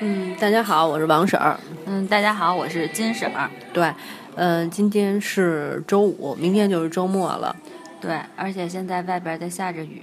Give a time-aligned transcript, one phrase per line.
[0.00, 1.58] 嗯，大家好，我是王婶儿。
[1.86, 3.48] 嗯，大家好，我是金婶儿。
[3.72, 3.92] 对，
[4.34, 7.54] 嗯，今天是周五，明天就是周末了。
[8.00, 10.02] 对，而且现在外边在下着雨。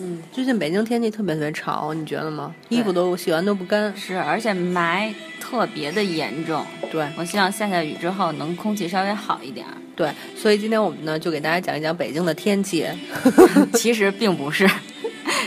[0.00, 2.52] 嗯，最近北京天气特别特别潮，你觉得吗？
[2.68, 3.96] 衣服都洗完都不干。
[3.96, 6.64] 是，而且霾特别的严重。
[6.90, 9.64] 对，我希望下下雨之后能空气稍微好一点。
[9.94, 12.86] 对，所以今天我们呢就给大家讲一讲北京的天气。
[13.74, 14.68] 其实并不是，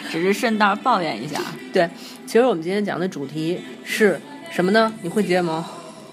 [0.10, 1.40] 只是顺道抱怨一下。
[1.72, 1.90] 对，
[2.26, 4.20] 其实我们今天讲的主题是
[4.52, 4.92] 什么呢？
[5.02, 5.66] 你会接吗？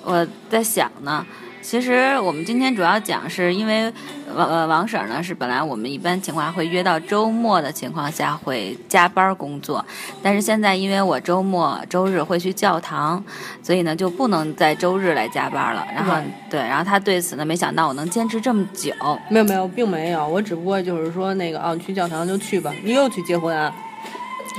[0.02, 1.26] 我在想呢。
[1.62, 3.92] 其实我们今天主要讲是因为
[4.34, 9.84] 王呃王婶呢是本来我们一般情况会约到周末的情况下会加班工作，
[10.22, 13.22] 但是现在因为我周末周日会去教堂，
[13.62, 15.86] 所以呢就不能在周日来加班了。
[15.94, 16.16] 然后
[16.50, 18.92] 对，然后他对此呢没想到我能坚持这么久。
[19.28, 22.72] 没有没有，并没有，我只不过就是说那个哦，去教堂就去吧。
[22.82, 23.72] 你又去结婚啊？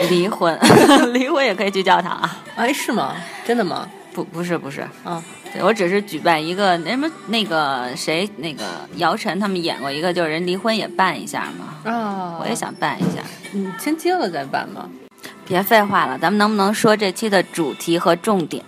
[0.10, 0.58] 离婚，
[1.12, 2.40] 离婚也可以去教堂啊？
[2.56, 3.16] 哎，是吗？
[3.46, 3.88] 真的吗？
[4.14, 5.22] 不，不是，不是啊。
[5.54, 8.64] 对我只是举办一个，那什么那个谁，那个
[8.96, 11.92] 姚晨他们演过一个，就是人离婚也办一下嘛。
[11.92, 13.22] 啊，我也想办一下。
[13.52, 14.90] 你，先接了再办吧。
[15.46, 18.64] 别废话了，咱们能不能说这期的主题和重点？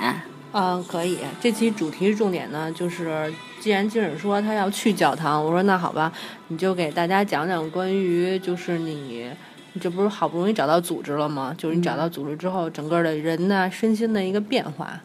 [0.52, 1.17] 嗯，可以。
[1.39, 6.11] 这期主题重点呢，就是既然金婶说她要去教堂，我说那好吧，
[6.50, 9.31] 你就给大家讲讲关于就是你，
[9.72, 11.56] 你这不是好不容易找到组织了吗？
[11.58, 15.00] 就是你找到组织之后，整个的人呢身心的一个变化。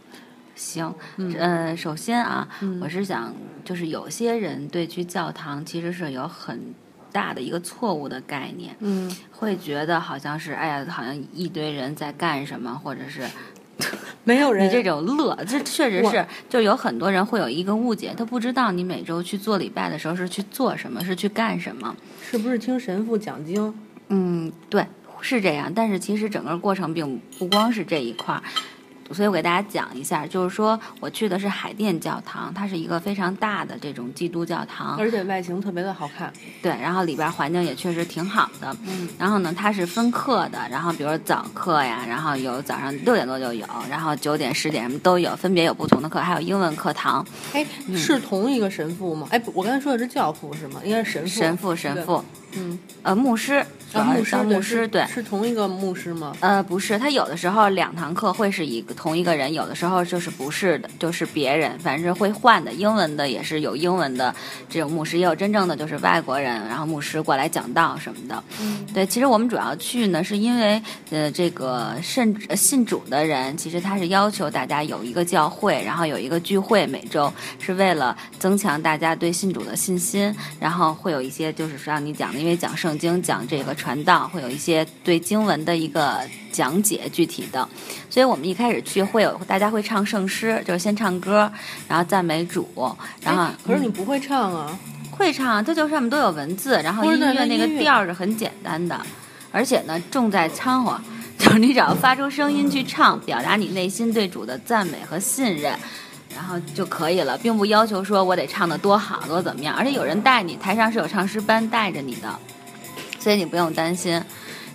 [0.59, 2.47] 行，嗯，首先啊，
[2.83, 3.33] 我是想，
[3.65, 6.75] 就是有些人对去教堂其实是有很
[7.13, 13.23] 大的一个错误的概念，嗯，会觉得好像是，哎呀，好像一堆人在干什么，或者是
[14.25, 23.73] 没有人，你这种乐，这确实是，就有很多人会有一个误解，他不知道你每周去做礼拜的时候是去做什么，是去干什么，是不是听神父讲经？
[24.09, 24.85] 嗯，对，
[25.21, 28.43] 是这样，但是其实整个过程并不光是这一块儿。
[29.13, 36.33] 所以我给大家讲一下，就是说我去的是海淀教堂，它是一个非常大的这种基督教堂，而且外形特别的好看。
[36.63, 38.77] 对，然后里边环境也确实挺好的。
[38.87, 39.09] 嗯。
[39.19, 47.27] 然后呢，它是分课的，然后比如早课呀，然后有早上六点多就有，然后九点、十点什么都有，分别有不同的课，还有英文课堂。
[47.53, 47.65] 哎，
[47.97, 49.29] 是同一个神父吗？
[49.31, 50.81] 哎，我刚才说的是教父是吗？
[50.85, 51.41] 应该是神父。
[51.41, 52.25] 神父，神父。
[52.53, 52.79] 嗯。
[53.03, 53.65] 呃，牧师。
[53.93, 56.37] 啊，牧师，牧师，对，是同一个牧师吗？
[56.41, 62.71] 呃，不是，他有的时候两堂课会是一个同一个人，有的时候就是不是的，就是别人，反正是会换的。
[62.73, 64.35] 英文的也是有英文的
[64.69, 68.45] 这种牧师，也有真正的就是外国人，然后牧师过来讲道什么的。
[68.61, 83.78] 嗯，对，其实我们主要去呢，是因为呃，这个信信主的人，其实他是要求大家有一个教会，然后有一个聚会，每周是为了增强大家对信主的信心，然后会有一些就是让你讲的，因为讲圣经，讲这个。
[83.79, 86.21] 传道会有一些对经文的一个
[86.53, 87.67] 讲解，具体的，
[88.11, 91.51] 所以我们一开始去会有大家会唱圣诗，就是先唱歌，
[91.89, 92.69] 然后赞美主，
[93.23, 94.79] 然后可是你不会唱啊？
[95.13, 99.01] 会唱，这就上面都有文字，然后音乐那个调是很简单的，
[99.51, 101.01] 而且呢重在掺和，
[101.39, 105.73] 就是你只要发出声音去唱，表达你内心对主的赞美和信任，
[106.35, 112.39] 然后就可以了，并不要求说我得唱的多好多怎么样，而且有人带你，台上是有唱诗班带着你的。
[113.19, 114.13] 所以你不用担心，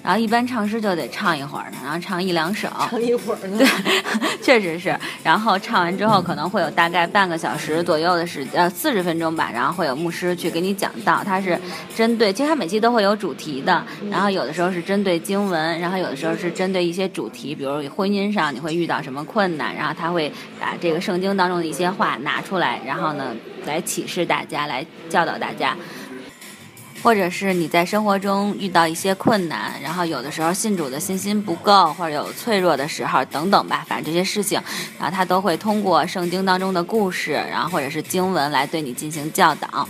[0.03, 3.67] 然后一般唱诗就得唱一会儿呢，然后唱一两首，唱一会儿呢，对，
[4.43, 4.93] 确实是。
[5.23, 11.57] 然后唱完之后可能会有大概半个小时左右的时，呃，四十分钟吧，然后会有牧师去给你讲道，他是
[11.95, 23.33] 针对，其实他每期都会有主题的，然后有的时候是针对经文，然后有的时候是针对一些主题，比如婚姻上你会遇到什么困难，然后他会把这个圣经当中的一些话拿出来，然后呢
[23.65, 25.77] 来启示大家，来教导大家。
[27.03, 34.57] 或者是你在生活中遇到一些困难，然后有的时候信主的信心不够，或者有脆弱的时候等等吧，反正这些事情，
[34.97, 39.85] 然后他都会通过圣经当中的故事，然后或者是经文来对你进行教导，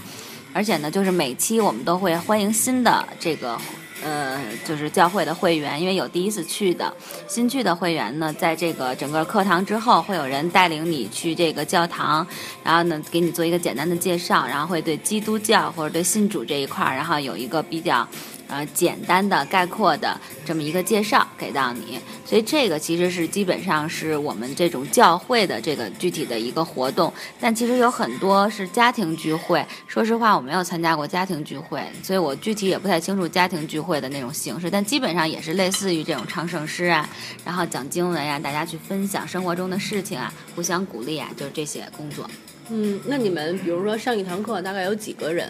[0.53, 3.59] 而且呢，就是每期我们都会欢迎新的这个。
[4.03, 6.93] 呃，就是教会的会员，因为有第一次去的，
[7.27, 12.25] 新去的会员呢，在这个整个课堂之后，会有人带领你去这个教堂，
[12.63, 18.07] 然后呢，给你做一个简单的介绍，然后会对基督教或者对信主这一块儿，然后有一个比较。
[18.53, 20.15] 呃，简单的概括的
[20.45, 29.65] 这么一个介绍给到你，所以这个其实是基本上是我们这种教会的这个具体的一个活动，但其实有很多是家庭聚会。
[29.87, 37.09] 说实话，我没有参加过家庭聚会，所以我具体也不太清楚家庭聚会的那种形式，但基本上也是类似于这种唱圣诗啊，
[37.43, 42.29] 然后讲经文呀，大家去分享生活中的事情啊，互相鼓励啊，就是这些工作。
[42.69, 45.49] 嗯，那你们比如说上一堂课大概有几个人？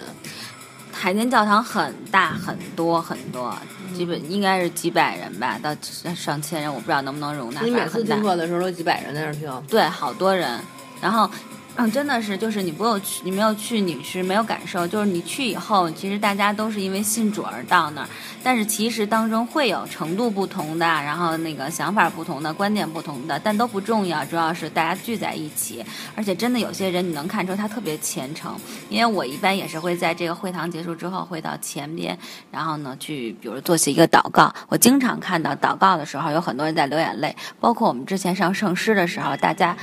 [0.94, 3.54] 海淀教堂很大很多很多，
[3.94, 5.75] 基本应该是几百人吧，到
[6.16, 7.62] 上千人，我不知道能不能容纳。
[7.62, 9.63] 你每次听课的时候都几百人在那儿听？
[9.68, 10.60] 对，好多人，
[11.01, 11.30] 然后。
[11.75, 14.88] 嗯，真的是，就是你不有去，你没有去，你是没有感受。
[14.88, 18.08] 就是你去以后，其实大家都是因为信主而到那儿，
[18.44, 25.84] 但是其实当中会有程度不同的，然后那个想法不同的，观点不同的，但都不重要，主要是大家聚在一起。
[26.16, 28.56] 而且真的有些人，你能看出他特别虔诚。
[28.88, 32.16] 因为我一般也是会在这个会堂结束之后，会到前边，
[32.52, 34.54] 然后呢去，比如做起一个祷告。
[34.70, 39.75] 我经常看到祷告的时候，有很多人在流眼泪，包括我们之前上圣诗的时候，大家。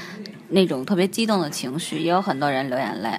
[0.51, 3.11] 那种特别激动的情绪，也有很多人流眼泪。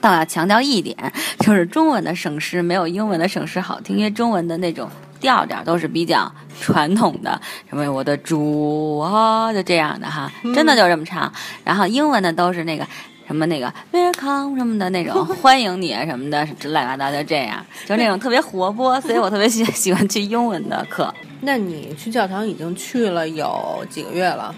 [0.00, 0.96] 但我要强调一点，
[1.38, 4.88] 就是中文的省诗没有英文的省诗好听，因为中文的那种
[5.18, 6.30] 调调都是比较
[6.60, 7.40] 传统的，
[7.70, 11.32] 什么我的主啊，就这样的哈，真的就这么唱。
[11.64, 12.86] 然后英文的都是那个
[13.26, 21.12] 什么那个 welcome 什么的那种 欢迎你什么的，乱七八糟就这样，就那种特别活泼，所以我特别喜喜欢去英文的课。
[21.40, 24.54] 那你去教堂已经去了有几个月了？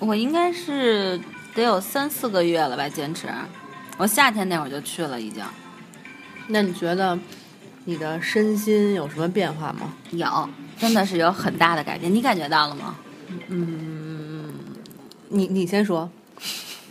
[0.00, 1.20] 我应该是
[1.54, 3.28] 得有三四个月了吧，坚持。
[3.96, 5.44] 我夏天那会儿就去了，已经。
[6.48, 7.16] 那你觉得
[7.84, 9.92] 你的身心有什么变化吗？
[10.10, 10.48] 有，
[10.78, 12.12] 真的是有很大的改变。
[12.12, 12.96] 你感觉到了吗？
[13.48, 14.52] 嗯，
[15.28, 16.10] 你你先说。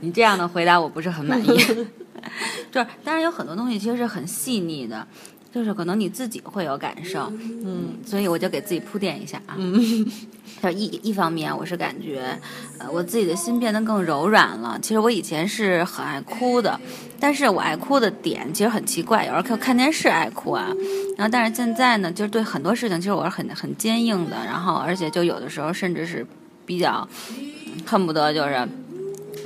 [0.00, 1.46] 你这样的回答我不是很满意。
[2.70, 5.06] 就是，但是有很多东西其实是很细腻的。
[5.54, 9.54] 就是可能你自己会有感受，嗯，所以我就给自己铺垫一下啊。
[9.56, 10.04] 嗯，
[10.60, 12.36] 就一一方面，我是感觉，
[12.78, 14.76] 呃，我自己的心变得更柔软了。
[14.82, 16.80] 其实我以前是很爱哭的，
[17.20, 20.72] 但是我爱哭的点其实很奇怪，有时候看看电视爱哭啊。
[21.16, 24.36] 然后，但是现在呢，就是对很多事情，其实我是很很坚硬的。
[24.44, 26.26] 然后，而且就有的时候甚至是
[26.66, 27.08] 比较
[27.86, 28.68] 恨不得就是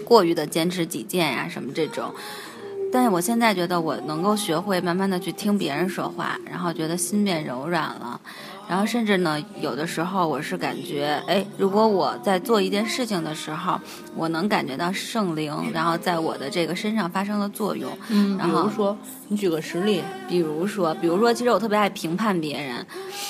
[0.06, 2.10] 过于的坚持己见呀，什么这种。
[2.90, 8.20] 但是我现在觉得我能够学会慢慢的去听别人说话，然后觉得心变柔软了。
[8.68, 13.80] 然后甚至呢，有的时候我是感觉，哎，如果我在做一件事情的时候，
[14.14, 17.90] 我能感觉到圣灵，然后在我的这个身上发生了作用。
[18.10, 18.94] 嗯，比如说，
[19.28, 22.86] 你举个实例，比如说，比如说，其实我特别爱评判别人，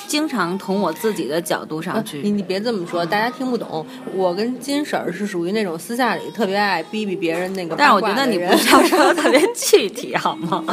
[0.07, 2.19] 经常从我自己的角度上去。
[2.21, 3.85] 你你别这么说，大家听不懂。
[4.13, 7.75] 我跟金婶儿是属于那种私下里特别爱逼逼别人那个。
[7.77, 10.65] 但是我觉得你不要说特别具体好吗？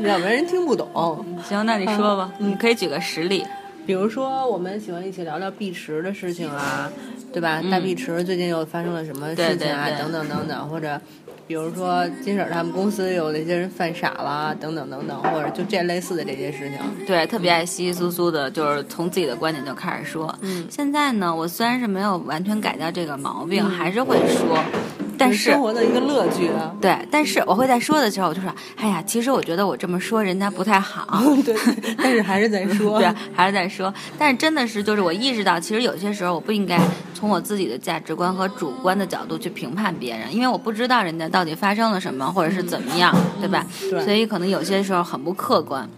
[0.00, 1.24] 要不然人听不懂。
[1.48, 3.44] 行，那你说吧，你可以举个实例。
[3.88, 6.92] 比如说，我们喜欢一起聊聊碧池的事情啊，
[7.32, 7.62] 对吧？
[7.70, 9.88] 大碧池最近又发生了什么事情啊？
[9.98, 11.00] 等等等等，或者，
[11.46, 16.78] 比如说金婶他们公司有那些人犯傻了，等等等等，或者就这类似的这些事情。
[17.06, 20.38] 对，特别爱稀稀疏疏的，就是从自己的观点就开始说。
[20.42, 20.66] 嗯。
[20.68, 24.62] 现在呢，我虽然是没有完全改掉这个毛病，还是会说。
[25.18, 26.74] 但是生活的一个乐趣啊。
[26.80, 31.22] 对，但是我会在说的时候，我就说，哎呀，其实我觉得我这么说人家不太好。
[31.44, 31.54] 对，
[31.96, 32.98] 但是还是在说。
[33.00, 33.92] 对，还是在说。
[34.18, 36.80] 但是真的是，就是我意识到，其实有些时候我不应该
[37.14, 43.66] 从我自己的价值观和主观的角度去评判别人，因为我不知道人家到底发生了什么，或者是怎么样，对吧？
[43.90, 44.04] 对。
[44.04, 45.88] 所以可能有些时候很不客观。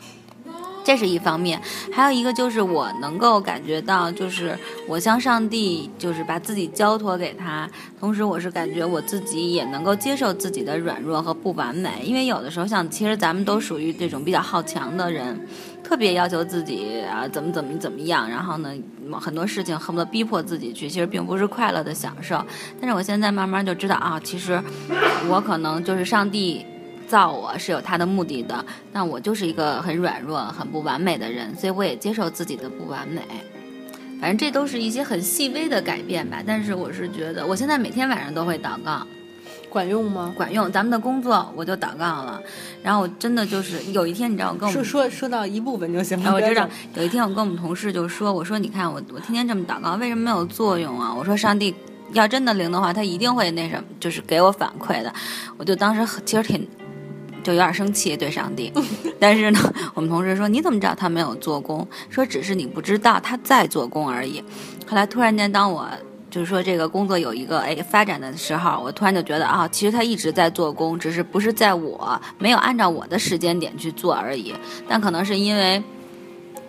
[0.83, 1.61] 这是一方面，
[1.93, 7.69] 还有一个就是我能够感觉到，就是我向上帝，就是把自己交托给他，
[7.99, 15.39] 同时我是感觉我自己也能够接受自己的软弱和不完美，因为有的时候像其实咱们都属于这种比较好强的人，
[15.85, 18.73] 特别要求自己啊怎么怎么怎么样，然后呢
[19.13, 22.43] 很多事情恨不得逼迫自己去，其实并不是快乐的享受。
[22.81, 24.61] 但是我现在慢慢就知道啊，其实
[25.29, 26.65] 我可能就是上帝。
[27.11, 33.21] 造我是有他的目的的，但我就是一个很软弱、很不完美的人，所以我也接受自己的不完美。
[34.21, 36.41] 反正这都是一些很细微的改变吧。
[36.47, 39.05] 但是我是觉得，我现在每天晚上都会祷告，
[39.69, 40.33] 管用吗？
[40.37, 40.71] 管用。
[40.71, 42.41] 咱们的工作我就祷告了，
[42.83, 46.33] 然后我真的就是有一天，你知道我跟我说说说到一部分就行了。
[46.33, 51.75] 我知道有一天我跟我们同事就说：“我说你看我我天天这么祷告，为什么没有作用啊？”我说上帝
[52.13, 55.13] 要真的灵的话，他一定会那什么，就是给我反馈的。
[55.57, 56.69] 我就当时其实挺。
[57.43, 58.73] 就有点生气对上帝，
[59.19, 59.59] 但是呢，
[59.95, 61.87] 我们同事说你怎么知道他没有做工？
[62.09, 64.43] 说只是你不知道他在做工而已。
[64.87, 65.89] 后来突然间，当我
[66.31, 74.55] 就是说这个工作有一个哎发展的时候，我突然就觉得啊，其实他一直在做工，只是不是在我没有按照我的时间点去做而已。
[74.89, 75.83] 但可能是因为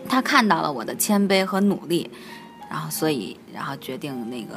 [0.09, 2.09] 他看到了我的谦卑和努力，
[2.69, 4.55] 然后所以然后决定那个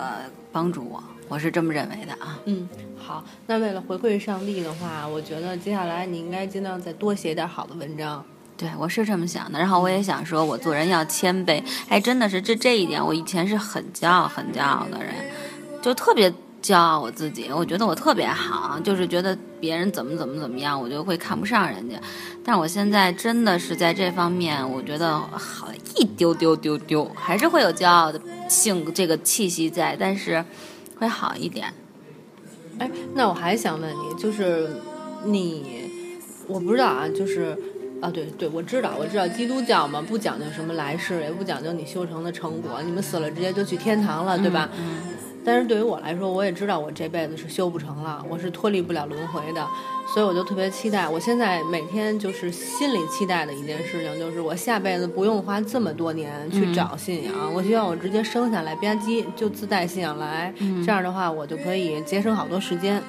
[0.50, 1.02] 帮助我。
[1.28, 2.38] 我是这么认为的啊。
[2.44, 2.68] 嗯。
[2.96, 8.24] 好，那为了回馈上帝的话，我觉得接下来你应该尽量再多写点好的文章。
[8.56, 9.58] 对，我是这么想的。
[9.58, 11.62] 然后我也想说，我做人要谦卑。
[11.90, 15.12] 哎，真的是这这一点，我以前是很骄傲、很骄傲的人，
[15.82, 21.96] 就特别骄傲我自己，我觉得我特别好，就是觉得别人怎么怎么怎么样，我就会看不上人家。
[22.42, 30.42] 但我现在真的是在这方面，我觉得好一丢丢丢丢，还是会有骄傲的性这个气息在，但是
[31.04, 31.72] 会好一点。
[32.78, 34.68] 哎，那我还想问你，就是
[35.24, 35.82] 你，
[36.48, 37.56] 我不知道啊，就是
[38.04, 44.68] 啊，对对，我知道，我知道基督教嘛，不讲究什么来世，也不讲究你修成的成果，你们死了直接就去天堂了，对吧？
[44.78, 44.98] 嗯。
[45.46, 49.66] 但是对于我来说，我也知道我这辈子是修不成了，我是脱离不了轮回的，
[50.12, 51.06] 所以我就特别期待。
[51.06, 60.52] 我现在每天就是心里期待的一件事情，就是我下辈子不用花这么多年去找信仰，我希望我直接生下来吧唧就自带信仰来，
[60.84, 63.02] 这样的话我就可以节省好多时间。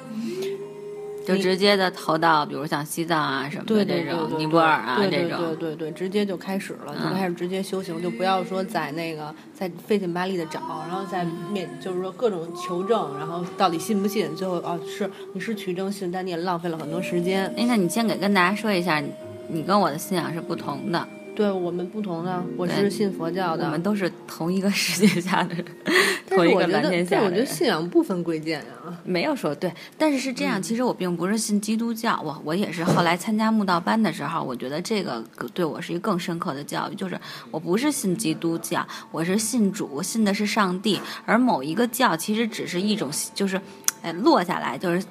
[1.26, 17.46] 就直接的投到，比如像西藏啊什么的这种，尼泊尔啊这种，对对对，直接就开始了，就开始直接修行，就不要说在那个在费劲巴力的找，然后在面就是说各种求证，然后到底信不信，最后哦是你是取证信，但你也浪费了很多时间。
[17.56, 19.02] 哎，那你先给跟大家说一下，
[19.48, 21.08] 你跟我的信仰是不同的。
[21.36, 25.64] 对我们不同的，我是信佛教的，我们都是同一个世界下的人，
[26.26, 27.30] 同一个蓝天下的人。
[27.30, 43.60] 我觉得信仰不分贵贱啊，没有说对，但是是这样，其实我并不是信基督教，我我也是后来参加慕道班的时候，我觉得这个对我是一个更深刻的教育，就是我不是信基督教，我是信主，信的是上帝，而某一个教其实只是一种，就是。
[44.02, 45.02] 哎，落下来就是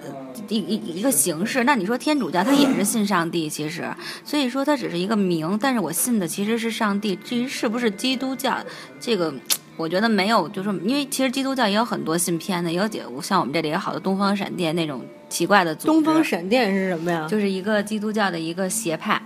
[0.47, 1.63] 一一一个形式。
[1.63, 3.83] 那你说天主教，他也是信上帝，其实，
[4.23, 5.57] 所以说他只是一个名。
[5.61, 7.15] 但是我信的其实是上帝。
[7.17, 8.57] 至于是不是基督教，
[8.99, 9.33] 这个
[9.75, 15.87] 我觉得没有，就是因为其实基督教也有很多信偏的，也有几像我们这里有好多东方闪电那种奇怪的组织。
[15.87, 17.27] 东方闪电是什么呀？
[17.29, 19.21] 就是一个基督教的一个邪派。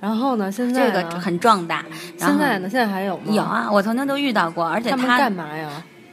[0.00, 1.84] 然后呢，现在这个很壮大。
[2.16, 2.70] 现在呢？
[2.70, 3.24] 现在还有吗？
[3.32, 5.68] 有啊，我曾经都遇到过，而且他干嘛呀？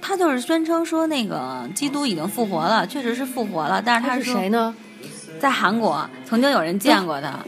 [0.07, 4.75] 他就是宣称说那个基督已经复活了，确实是复活了，但是他是谁呢？
[5.39, 7.39] 在韩国曾经有人见过他。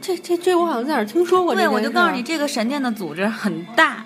[0.00, 1.54] 这这这我好像在哪儿听说过。
[1.54, 4.04] 对，我就告诉你，这个神殿的组织很大。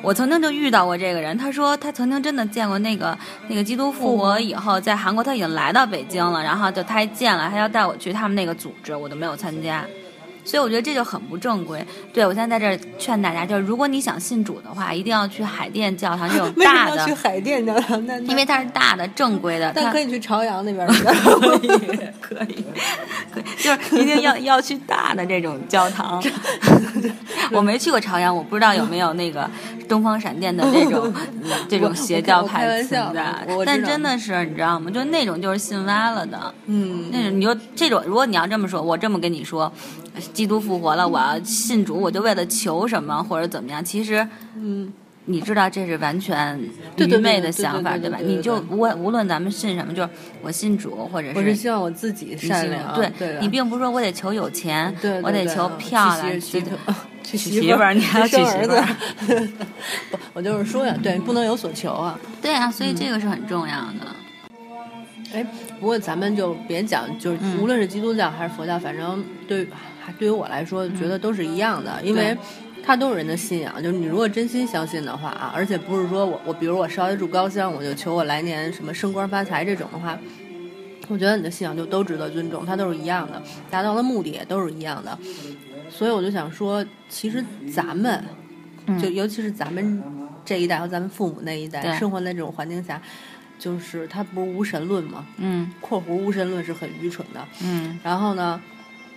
[0.00, 3.16] 我曾经就遇到过这个人，他说他曾经真的见过那个
[3.46, 9.84] 那个基督复活以后，在韩国他已经来到北京了，然后就他还见了，他要带我去他们那个组织，我都没有参加。
[10.44, 11.84] 所以我觉得这就很不正规。
[12.12, 17.04] 对我现在在这儿劝大家，就是如果你想信主的话，一定要去海淀教堂这种 大的。
[17.04, 18.04] 去海淀教堂？
[18.06, 19.72] 那因为它是大的、正规的。
[19.74, 20.86] 但可以去朝阳那边。
[20.92, 21.68] 可以，
[22.20, 22.64] 可以，
[23.32, 26.22] 可以，就是一定要要去大的这种教堂。
[27.52, 29.48] 我没去过朝阳，我不知道有没有那个
[29.88, 31.12] 东方闪电的这种
[31.68, 33.46] 这种邪教派存在。
[33.64, 34.90] 但真的是你知道吗？
[34.90, 36.54] 就那种就是信歪了的。
[36.66, 37.10] 嗯。
[37.12, 39.72] 那种你就这种，如果你要这么说，我这么跟你说。
[40.32, 43.84] 基督复活了，我要信主，我就为了求什么或者怎么样？
[43.84, 44.92] 其实，嗯，
[45.26, 46.58] 你知道这是完全
[46.96, 48.18] 愚昧的想法，对吧？
[48.20, 50.08] 你就无无论咱们信什么，就是
[50.42, 52.94] 我信主，或者是我是希望我自己善良。
[52.94, 56.60] 对，你并不是说我得求有钱，我得求漂亮，娶
[57.22, 59.48] 娶媳妇儿，你还 要娶儿子。
[60.34, 62.18] 我就是说呀，对，不能有所求啊。
[62.40, 64.06] 对啊，所以这个是很重要的。
[65.34, 65.46] 哎，
[65.78, 69.66] 不过咱们就别讲，就是无论是基督教还是佛教，反正对。
[70.18, 72.36] 对于我来说，觉得都是一样的，因为
[72.84, 73.82] 它都是人的信仰。
[73.82, 80.18] 就是你如果真心相信的话啊，而且不是说我我比如我烧一柱高香，我就求我来年什么升官发财这种的话，
[81.08, 83.40] 我觉得你的信仰就都值得尊重，它都是一样的，
[83.70, 85.16] 达到的目的也都是一样的。
[85.90, 88.24] 所以我就想说，其实咱们，
[89.00, 90.02] 就尤其是咱们
[90.44, 93.00] 这一代和咱们父母那一代生活在这种环境下，
[93.58, 95.24] 就是他不是无神论吗？
[95.36, 97.40] 嗯，括弧无神论是很愚蠢的。
[97.62, 98.60] 嗯，然后呢？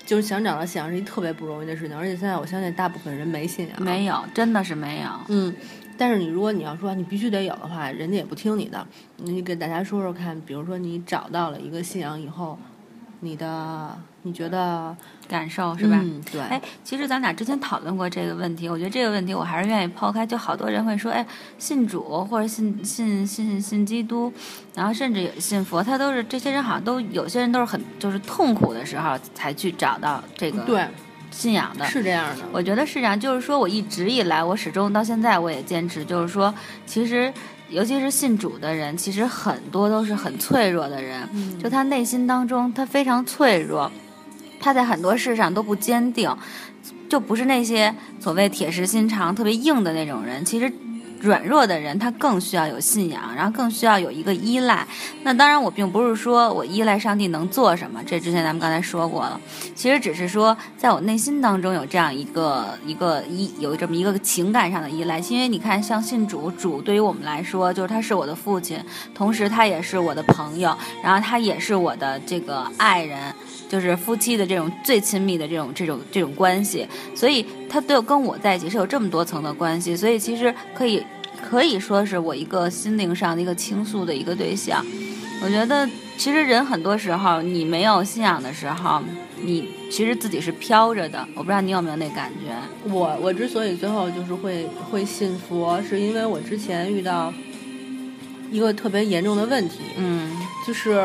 [0.05, 5.09] 就是想找到信仰是一特别不容易的事情，而且现在我相信大部分人没信仰，没有，真的是没有。
[5.29, 5.53] 嗯，
[5.97, 8.85] 但是你如果你要说你必须得有的话，人家也不听你的。
[9.17, 12.57] 你给大家说说看，比如说你找到了一个信仰以后，
[13.19, 13.95] 你的。
[14.27, 15.99] 你觉得感受是吧？
[16.01, 16.41] 嗯对。
[16.41, 20.25] 哎，其实咱俩之前讨论过这个问题，我觉得这个问题我还是愿意抛开。
[20.25, 21.23] 就好多人会说，哎，
[21.59, 24.33] 信主或者信信信信基督，
[24.73, 30.83] 然后甚至信佛，他都是这些人好像都有些人都是很就是痛苦的时候才去找到这个对
[31.29, 32.41] 信仰的，是这样的。
[32.51, 36.51] 我觉得是这样，就是说我一直以来，我始终到现在我也坚持，就是说，
[36.87, 37.31] 其实。
[37.69, 41.27] 尤其是信主的人，其实很多都是很脆弱的人，
[41.61, 43.91] 就他内心当中他非常脆弱，
[44.59, 46.29] 他在很多事上都不坚定，
[47.09, 50.45] 就不是那些所谓铁石心肠、特别硬的那种人。
[50.45, 50.71] 其实，
[51.25, 54.87] 软弱的人他更需要有信仰，然后更需要有一个依赖。
[55.23, 59.41] 那当然，我并不是说我依赖上帝能做什么，这之前咱们刚才说过了。
[59.73, 65.17] 其实只是说，在我内心当中有这样一个一个依有这么一个情感上的依赖。
[65.19, 68.79] 因为你看，像信主，主对于我们来说，就是他是我的父亲，
[69.15, 73.33] 同时他也是我的朋友，然后他也是我的这个爱人。
[73.67, 81.03] 就是夫妻的这种最亲密的这种这种这种关系，所以他对跟我在一起是有这么多层的关系，所以其实可以
[81.47, 84.83] 可以说是我一个心灵上的一个倾诉的一个对象。
[85.43, 85.87] 我觉得
[86.17, 89.01] 其实人很多时候你没有信仰的时候，
[89.43, 91.25] 你其实自己是飘着的。
[91.35, 92.55] 我不知道你有没有那感觉。
[92.91, 97.31] 我我之所以最后就是会会信佛，是因为我之前遇到
[98.49, 100.31] 一个特别严重的问题，嗯，
[100.65, 100.99] 就是。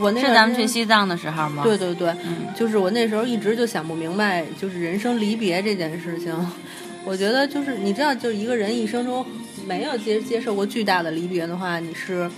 [0.00, 1.62] 我那是咱们去西藏的时候吗？
[1.62, 2.10] 对对对，
[2.56, 6.34] 就是我那时候一直就想不明白，就是人生离别这件事情。
[7.04, 9.22] 我觉得就是你知道，就是一个人一生中
[9.66, 12.30] 没有接接受过巨大的离别的话，你是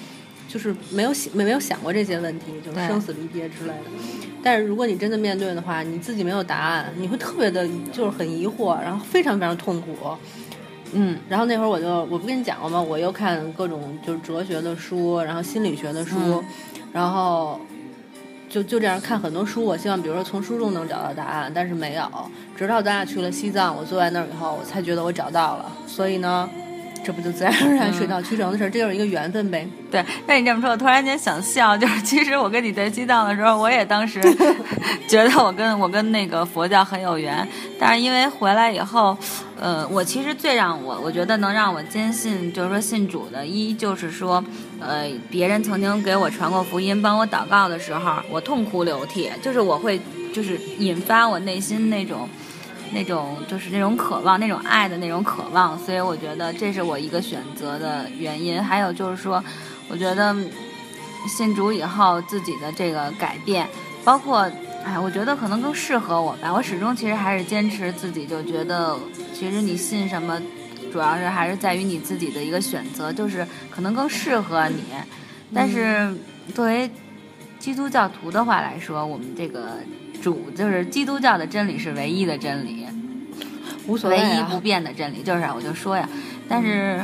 [0.48, 3.90] 就是没有想没有想过这些问题，就是生死离别之类的。
[4.42, 9.96] 但是如果你真的面对的话，你自己没有答案，你会特别的，就是很疑惑，然后非常非常痛苦。
[10.92, 12.80] 嗯，然后那会儿我就我不跟你讲过吗？
[12.80, 16.44] 我又看各种就是哲学的书，然后心理学的书。
[16.92, 17.58] 然后，
[18.48, 22.04] 就就这样看很多书，我希望比如说从书中能找到答案，但是没有。
[22.54, 25.72] 直到咱俩去了西藏，我坐在那儿以后，我才觉得我找到了。
[25.86, 26.48] 所以呢。
[27.04, 29.68] 这不就自然而然水到渠成的事儿，这就是一个缘分呗。
[29.92, 34.20] 对，那你这么说，我突然间想笑，就是其实我跟你在西藏的时候，我也当时
[35.06, 37.46] 觉得我跟我跟那个佛教很有缘，
[37.78, 39.16] 但是因为回来以后，
[39.60, 44.42] 呃，我其实最让我我觉得能让我坚信，就是说信主的，一就是说，
[44.80, 50.00] 呃，别人曾经给我传过福音，帮我祷告的时候，我痛哭流涕，就是我会
[50.32, 52.26] 就是引发我内心那种。
[52.94, 58.62] 那种就是那种渴望，那种爱的那种渴望，所以我觉得这是我一个选择的原因。
[58.62, 59.42] 还有就是说，
[59.88, 60.34] 我觉得
[61.26, 63.68] 信主以后自己的这个改变，
[64.04, 64.50] 包括
[64.84, 66.52] 哎，我觉得可能更适合我吧。
[66.52, 68.96] 我始终其实还是坚持自己，就觉得
[69.34, 70.40] 其实你信什么，
[70.92, 74.84] 主要是还是在于你自己的一个选择，就是可能更适合你。
[75.54, 76.14] 但是
[76.54, 76.90] 作为
[77.64, 79.78] 基督教徒的话来说，我们这个。
[80.22, 82.86] 主就是基督教的真理是唯一的真理，
[83.86, 86.08] 无所谓，唯一不变的真理就是我就说呀。
[86.48, 86.98] 但是，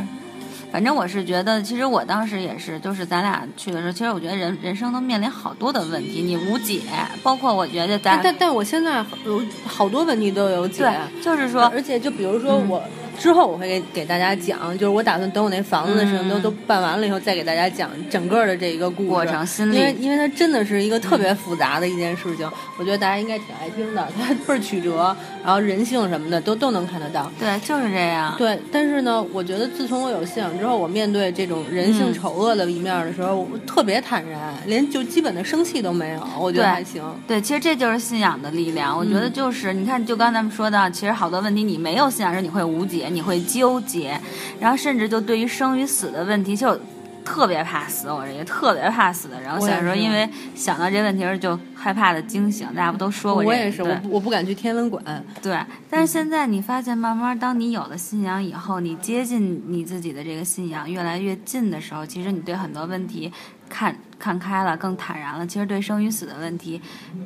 [0.72, 6.80] 反正我是觉得，其实我当时也是，就是咱俩去的时候，其实我觉得人人生都面临好多的问题，你无解。
[7.22, 10.90] 包括我觉得咱，但但我现在有好多问题都有解，
[11.22, 12.82] 就是说，而且就比如说我。
[13.20, 19.46] 之后我会给给大家讲，就是我打算等我那房子的事情都都办完了以后，再给大家讲整个的这一个过程。
[19.58, 24.08] 因为因为它真的是一个特别复杂的一件事情，我觉得大家应该挺爱听的。
[24.18, 27.30] 它 倍儿曲折，然后人性什么的都都能看得到。
[27.38, 28.34] 对，就是这样。
[28.38, 36.26] 对，但是呢，我觉得自从我有信仰之后，我面对这种人性丑恶的一面的时候，我特别坦然，连就基本的生气都没有。
[36.38, 37.02] 我觉得还行。
[37.28, 38.96] 对，其实这就是信仰的力量。
[38.96, 43.09] 我觉得就是，你看，就刚咱们说的，其实好多问题你没有信仰时你会无解。
[43.10, 44.18] 你会纠结，
[44.58, 46.78] 然后甚至就对于生与死的问题，就
[47.24, 48.10] 特别怕死。
[48.10, 52.66] 我这个特别怕死的人，我小时候因为想到这问题时就害怕的惊醒。
[52.68, 53.44] 大家不都说过？
[53.44, 55.04] 我也是，我我不敢去天文馆。
[55.42, 55.58] 对，
[55.90, 63.32] 但是现在你发现，慢慢当你有了信仰以后，你接近你自己的这个信仰越来越近的时候，其实你对很多问题。
[63.68, 65.46] 看看开了，更坦然了。
[65.46, 66.80] 其实对生与死的问题，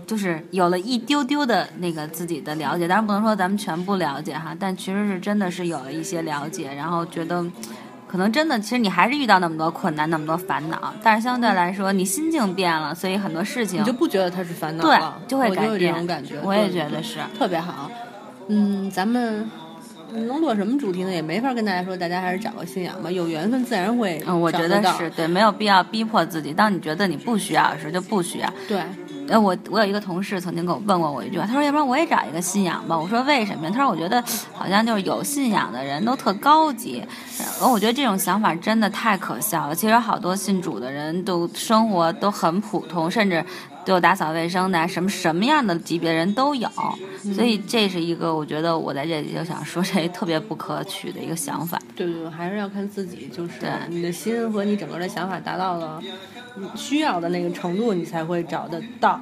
[0.07, 2.87] 就是有了一丢丢的那个自己的了解。
[2.87, 6.73] 当然不能说咱们全部了解哈，但其实是真的是有了一些了解。
[6.73, 7.45] 然后觉得，
[8.07, 10.95] 可能真的，其实你还是遇到那么多困难，那么多烦恼。
[11.03, 15.93] 但是相对来说，你心境变了，所以很多事情你就不觉得它是烦恼了，对，就会改变。
[15.93, 17.91] 这种感觉，我也觉得是特别好。
[18.49, 19.51] 嗯，咱们。
[20.13, 21.11] 能做什么主题呢？
[21.11, 23.11] 也没法跟大家说，大家还是找个信仰吧。
[23.11, 24.23] 有缘分自然会。
[24.27, 26.53] 嗯，我觉得是对，没有必要逼迫自己。
[26.53, 28.53] 当你觉得你不需要的时候，就不需要。
[28.69, 28.81] 对。
[29.27, 37.03] 呃，我我有一个同事曾经给我问过我一句话，他说：“要不然我也找一个信仰吧。”我说：“为什么呀？”他说：“我觉得好像就是有信仰的人都特高级。”
[37.59, 39.75] 呃，我觉得这种想法真的太可笑了。
[39.75, 43.43] 其实好多信主的人都生活都很普通，甚至。
[43.85, 46.69] 都有打扫卫生的，什么什么样的级别人都有，
[47.35, 51.79] 所以这是一个我觉得我在这里就想说这特别不可取的一个想法。
[51.95, 53.53] 对对对，还是要看自己，就是
[53.89, 56.03] 你的心和你整个的想法达到了
[56.75, 59.21] 需要的那个程度，你才会找得到。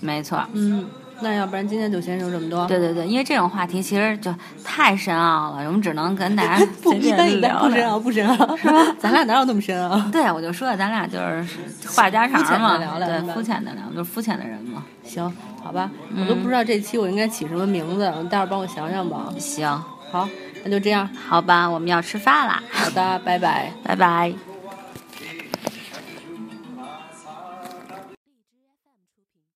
[0.00, 0.86] 没错，嗯。
[1.20, 2.66] 那要不然今天就先说这么多。
[2.66, 7.64] 对对对，因为这种话题其实就太深奥了，我们只能跟大家 随便聊。
[7.64, 8.94] 不深奥，不深奥，是吧？
[9.00, 9.98] 咱俩哪有那么深奥？
[10.10, 11.46] 对，我就说咱俩就是
[11.88, 14.84] 话家常嘛，对，肤浅的聊，就是肤浅的人嘛。
[15.04, 19.32] 行，好吧，我都不知道这期我应该起什么名字，你待会儿帮我想想吧。
[19.38, 19.66] 行，
[20.10, 20.28] 好，
[20.64, 23.72] 那就这样，好吧，我们要吃饭啦，好的，拜拜。
[23.82, 24.55] 拜拜。